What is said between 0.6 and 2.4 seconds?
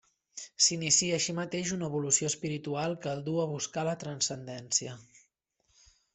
S'inicia així mateix una evolució